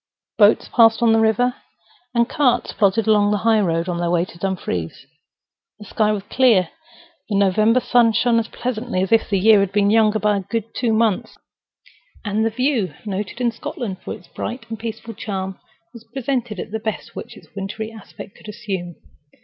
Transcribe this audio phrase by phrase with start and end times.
[0.39, 1.53] Boats passed on the river,
[2.15, 5.05] and carts plodded along the high road on their way to Dumfries.
[5.77, 6.69] The sky was clear;
[7.29, 10.61] the November sun shone as pleasantly as if the year had been younger by two
[10.73, 11.37] good months;
[12.25, 15.59] and the view, noted in Scotland for its bright and peaceful charm,
[15.93, 18.95] was presented at the best which its wintry aspect could assume.